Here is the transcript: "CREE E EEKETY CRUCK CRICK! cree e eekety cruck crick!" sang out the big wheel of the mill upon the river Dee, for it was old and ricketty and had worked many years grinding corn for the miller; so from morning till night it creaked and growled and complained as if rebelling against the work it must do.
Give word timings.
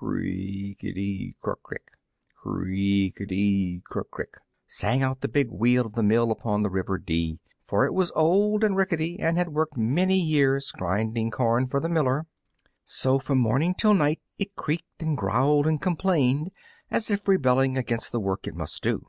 "CREE 0.00 0.76
E 0.78 0.78
EEKETY 0.78 1.34
CRUCK 1.40 1.60
CRICK! 1.64 1.90
cree 2.36 3.10
e 3.10 3.12
eekety 3.12 3.82
cruck 3.82 4.08
crick!" 4.12 4.34
sang 4.68 5.02
out 5.02 5.22
the 5.22 5.26
big 5.28 5.50
wheel 5.50 5.84
of 5.86 5.94
the 5.94 6.04
mill 6.04 6.30
upon 6.30 6.62
the 6.62 6.70
river 6.70 6.98
Dee, 6.98 7.40
for 7.66 7.84
it 7.84 7.92
was 7.92 8.12
old 8.14 8.62
and 8.62 8.76
ricketty 8.76 9.18
and 9.18 9.36
had 9.36 9.48
worked 9.48 9.76
many 9.76 10.16
years 10.16 10.70
grinding 10.70 11.32
corn 11.32 11.66
for 11.66 11.80
the 11.80 11.88
miller; 11.88 12.26
so 12.84 13.18
from 13.18 13.38
morning 13.38 13.74
till 13.74 13.92
night 13.92 14.20
it 14.38 14.54
creaked 14.54 15.02
and 15.02 15.16
growled 15.18 15.66
and 15.66 15.82
complained 15.82 16.52
as 16.92 17.10
if 17.10 17.26
rebelling 17.26 17.76
against 17.76 18.12
the 18.12 18.20
work 18.20 18.46
it 18.46 18.54
must 18.54 18.80
do. 18.84 19.08